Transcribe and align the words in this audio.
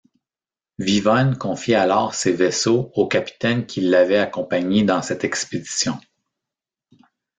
Vivonne 0.79 1.37
confie 1.37 1.75
alors 1.75 2.15
ses 2.15 2.33
vaisseaux 2.33 2.91
aux 2.95 3.07
capitaines 3.07 3.67
qui 3.67 3.81
l'avaient 3.81 4.17
accompagnés 4.17 4.81
dans 4.81 5.03
cette 5.03 5.23
expédition. 5.23 5.99